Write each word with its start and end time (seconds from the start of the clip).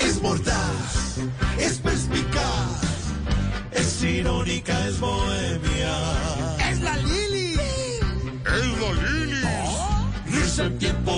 Es 0.00 0.20
mordaz, 0.20 1.18
es 1.58 1.78
perspicaz, 1.78 2.80
es 3.72 4.02
irónica, 4.02 4.88
es 4.88 4.98
bohemia. 4.98 5.96
Es 6.70 6.80
la 6.80 6.96
Lili. 6.96 7.54
Es 7.54 8.80
la 8.80 8.92
Lili. 9.10 9.42
Risa 10.26 10.64
en 10.64 10.78
tiempo 10.78 11.11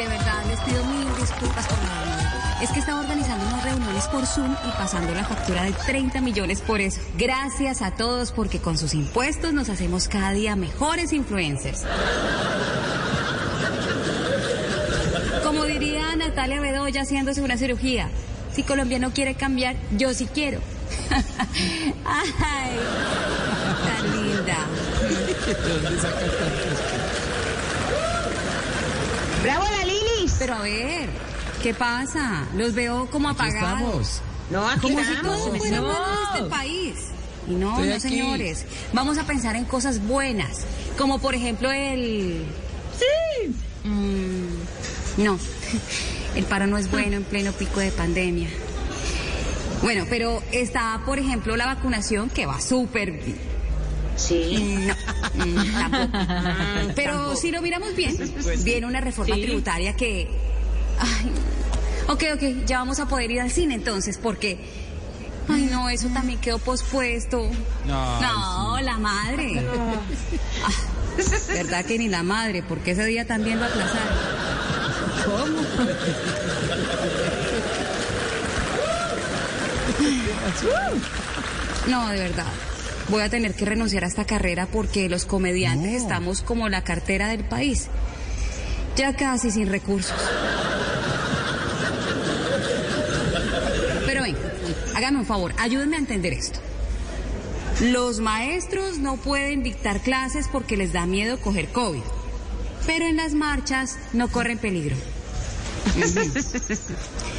de 0.00 0.08
verdad 0.08 0.42
les 0.48 0.58
pido 0.60 0.82
mil 0.84 1.06
disculpas 1.20 1.66
por 1.66 1.78
la. 1.78 2.62
Es 2.62 2.70
que 2.70 2.78
estaba 2.78 3.00
organizando 3.00 3.46
unas 3.46 3.64
reuniones 3.64 4.06
por 4.08 4.26
Zoom 4.26 4.54
y 4.66 4.70
pasando 4.72 5.14
la 5.14 5.24
factura 5.24 5.64
de 5.64 5.72
30 5.72 6.22
millones 6.22 6.62
por 6.62 6.80
eso. 6.80 7.00
Gracias 7.18 7.82
a 7.82 7.90
todos 7.90 8.32
porque 8.32 8.60
con 8.60 8.78
sus 8.78 8.94
impuestos 8.94 9.52
nos 9.52 9.68
hacemos 9.68 10.08
cada 10.08 10.32
día 10.32 10.56
mejores 10.56 11.12
influencers. 11.12 11.84
Como 15.44 15.64
diría 15.64 16.16
Natalia 16.16 16.60
Bedoya 16.60 17.02
haciéndose 17.02 17.42
una 17.42 17.58
cirugía, 17.58 18.08
si 18.52 18.62
Colombia 18.62 18.98
no 18.98 19.10
quiere 19.12 19.34
cambiar, 19.34 19.76
yo 19.98 20.14
sí 20.14 20.28
quiero. 20.32 20.60
Ay, 22.04 22.70
tan 23.86 24.26
linda. 24.26 24.56
¡Bravo 29.42 29.64
la! 29.64 29.79
Pero 30.40 30.54
a 30.54 30.62
ver, 30.62 31.10
¿qué 31.62 31.74
pasa? 31.74 32.46
Los 32.56 32.72
veo 32.74 33.10
como 33.10 33.28
apagados. 33.28 34.22
No, 34.50 34.66
aquí 34.66 34.80
Como 34.80 34.98
si 35.04 35.12
estamos. 35.12 35.44
todo 35.44 35.54
fuera 35.54 35.82
malo 35.82 36.06
en 36.06 36.36
este 36.36 36.50
país. 36.50 36.94
Y 37.46 37.52
no, 37.52 37.78
no, 37.78 38.00
señores. 38.00 38.64
Vamos 38.94 39.18
a 39.18 39.24
pensar 39.24 39.54
en 39.56 39.66
cosas 39.66 40.02
buenas. 40.02 40.64
Como 40.96 41.18
por 41.18 41.34
ejemplo 41.34 41.70
el. 41.70 42.46
Sí. 42.98 43.54
Mm, 43.84 45.22
no. 45.22 45.38
El 46.34 46.44
paro 46.44 46.68
no 46.68 46.78
es 46.78 46.88
bueno 46.90 47.16
en 47.16 47.24
pleno 47.24 47.50
pico 47.52 47.80
de 47.80 47.90
pandemia. 47.90 48.48
Bueno, 49.82 50.06
pero 50.08 50.42
está, 50.52 51.02
por 51.04 51.18
ejemplo, 51.18 51.56
la 51.56 51.66
vacunación 51.66 52.30
que 52.30 52.46
va 52.46 52.60
súper 52.60 53.10
bien. 53.10 53.49
Sí. 54.20 54.86
No, 55.34 55.44
mm, 55.44 55.72
tampoco. 55.72 56.92
Pero 56.94 57.36
si 57.36 57.50
lo 57.50 57.62
miramos 57.62 57.96
bien, 57.96 58.16
viene 58.64 58.86
una 58.86 59.00
reforma 59.00 59.34
tributaria 59.34 59.94
que... 59.94 60.28
Ay, 60.98 61.32
ok, 62.08 62.24
ok, 62.34 62.66
ya 62.66 62.78
vamos 62.78 63.00
a 63.00 63.06
poder 63.06 63.30
ir 63.30 63.40
al 63.40 63.50
cine 63.50 63.74
entonces, 63.74 64.18
porque... 64.18 64.58
Ay, 65.48 65.68
no, 65.70 65.88
eso 65.88 66.08
también 66.08 66.38
quedó 66.38 66.58
pospuesto. 66.58 67.50
No, 67.86 68.78
la 68.80 68.98
madre. 68.98 69.66
Ah, 70.64 70.70
¿Verdad 71.48 71.84
que 71.84 71.98
ni 71.98 72.08
la 72.08 72.22
madre? 72.22 72.62
Porque 72.62 72.92
ese 72.92 73.04
día 73.04 73.26
también 73.26 73.58
lo 73.58 73.66
aplazaron. 73.66 74.16
¿Cómo? 75.24 75.60
No, 81.88 82.08
de 82.10 82.18
verdad. 82.18 82.46
Voy 83.10 83.22
a 83.22 83.28
tener 83.28 83.54
que 83.54 83.64
renunciar 83.64 84.04
a 84.04 84.06
esta 84.06 84.24
carrera 84.24 84.66
porque 84.66 85.08
los 85.08 85.24
comediantes 85.24 85.94
estamos 85.94 86.42
como 86.42 86.68
la 86.68 86.84
cartera 86.84 87.28
del 87.28 87.44
país. 87.44 87.88
Ya 88.96 89.16
casi 89.16 89.50
sin 89.50 89.68
recursos. 89.68 90.16
Pero 94.06 94.22
ven, 94.22 94.36
háganme 94.94 95.18
un 95.18 95.26
favor, 95.26 95.52
ayúdenme 95.58 95.96
a 95.96 95.98
entender 95.98 96.32
esto. 96.32 96.60
Los 97.80 98.20
maestros 98.20 98.98
no 98.98 99.16
pueden 99.16 99.64
dictar 99.64 100.00
clases 100.02 100.46
porque 100.46 100.76
les 100.76 100.92
da 100.92 101.06
miedo 101.06 101.40
coger 101.40 101.68
COVID. 101.68 102.02
Pero 102.86 103.06
en 103.06 103.16
las 103.16 103.34
marchas 103.34 103.98
no 104.12 104.28
corren 104.28 104.58
peligro. 104.58 104.94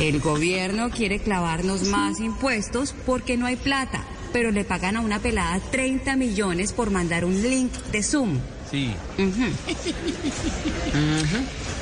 El 0.00 0.20
gobierno 0.20 0.90
quiere 0.90 1.18
clavarnos 1.18 1.84
más 1.84 2.20
impuestos 2.20 2.94
porque 3.06 3.36
no 3.36 3.46
hay 3.46 3.56
plata, 3.56 4.04
pero 4.32 4.50
le 4.50 4.64
pagan 4.64 4.96
a 4.96 5.00
una 5.00 5.18
pelada 5.18 5.60
30 5.70 6.16
millones 6.16 6.72
por 6.72 6.90
mandar 6.90 7.24
un 7.24 7.40
link 7.42 7.72
de 7.92 8.02
Zoom. 8.02 8.38
Sí. 8.70 8.94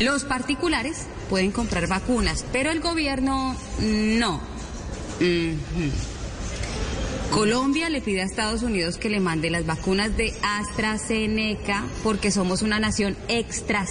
Los 0.00 0.24
particulares 0.24 1.06
pueden 1.28 1.52
comprar 1.52 1.86
vacunas, 1.86 2.44
pero 2.52 2.70
el 2.70 2.80
gobierno 2.80 3.56
no. 3.80 4.40
Colombia 7.30 7.88
le 7.90 8.00
pide 8.00 8.22
a 8.22 8.24
Estados 8.24 8.62
Unidos 8.62 8.96
que 8.96 9.08
le 9.08 9.20
mande 9.20 9.50
las 9.50 9.64
vacunas 9.66 10.16
de 10.16 10.34
AstraZeneca 10.42 11.84
porque 12.02 12.32
somos 12.32 12.62
una 12.62 12.80
nación 12.80 13.16
extra 13.28 13.86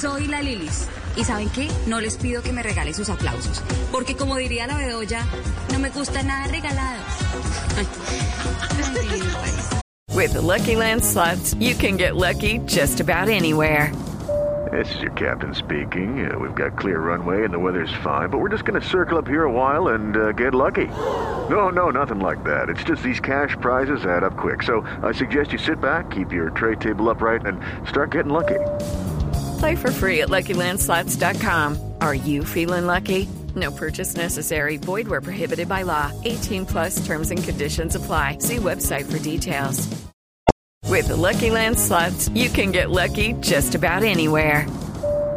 Soy 0.00 0.28
la 0.28 0.40
Lilis. 0.40 0.88
¿Y 1.16 1.24
saben 1.24 1.48
qué? 1.50 1.68
No 1.88 2.00
les 2.00 2.16
pido 2.16 2.40
que 2.40 2.52
me 2.52 2.62
regalen 2.62 2.94
sus 2.94 3.10
aplausos. 3.10 3.64
Porque 3.90 4.14
como 4.14 4.36
diría 4.36 4.68
la 4.68 4.76
Bedoya, 4.76 5.24
no 5.72 5.80
me 5.80 5.90
gusta 5.90 6.22
nada 6.22 6.46
regalado. 6.46 7.02
Ay, 7.76 7.86
lindo 9.10 9.26
país. 9.40 9.80
With 10.14 10.32
the 10.34 10.40
Lucky 10.40 10.76
Land 10.76 11.02
slots, 11.02 11.54
you 11.58 11.74
can 11.74 11.96
get 11.96 12.14
lucky 12.14 12.60
just 12.66 13.00
about 13.00 13.28
anywhere. 13.28 13.92
This 14.70 14.88
is 14.94 15.00
your 15.00 15.12
captain 15.12 15.52
speaking. 15.52 16.30
Uh, 16.30 16.38
we've 16.38 16.54
got 16.54 16.78
clear 16.78 17.00
runway 17.00 17.44
and 17.44 17.52
the 17.52 17.58
weather's 17.58 17.92
fine, 18.04 18.28
but 18.28 18.38
we're 18.38 18.50
just 18.50 18.64
going 18.64 18.80
to 18.80 18.86
circle 18.86 19.18
up 19.18 19.26
here 19.26 19.44
a 19.44 19.50
while 19.50 19.88
and 19.88 20.16
uh, 20.16 20.30
get 20.30 20.54
lucky. 20.54 20.86
No, 21.50 21.70
no, 21.70 21.90
nothing 21.90 22.20
like 22.20 22.44
that. 22.44 22.68
It's 22.68 22.84
just 22.84 23.02
these 23.02 23.18
cash 23.18 23.56
prizes 23.60 24.04
add 24.04 24.22
up 24.22 24.36
quick. 24.36 24.62
So 24.62 24.86
I 25.02 25.10
suggest 25.10 25.52
you 25.52 25.58
sit 25.58 25.80
back, 25.80 26.12
keep 26.12 26.30
your 26.30 26.50
tray 26.50 26.76
table 26.76 27.10
upright, 27.10 27.44
and 27.46 27.58
start 27.88 28.12
getting 28.12 28.32
lucky. 28.32 28.60
Play 29.58 29.76
for 29.76 29.90
free 29.90 30.22
at 30.22 30.28
LuckyLandSlots.com. 30.28 31.94
Are 32.00 32.14
you 32.14 32.44
feeling 32.44 32.86
lucky? 32.86 33.28
No 33.54 33.70
purchase 33.70 34.16
necessary. 34.16 34.76
Void 34.76 35.08
where 35.08 35.20
prohibited 35.20 35.68
by 35.68 35.82
law. 35.82 36.12
18 36.24 36.66
plus 36.66 37.04
terms 37.06 37.30
and 37.30 37.42
conditions 37.42 37.94
apply. 37.94 38.38
See 38.38 38.56
website 38.56 39.10
for 39.10 39.18
details. 39.18 39.88
With 40.84 41.10
Lucky 41.10 41.50
Land 41.50 41.78
slots, 41.78 42.28
you 42.30 42.48
can 42.48 42.72
get 42.72 42.90
lucky 42.90 43.34
just 43.40 43.74
about 43.74 44.04
anywhere. 44.04 44.66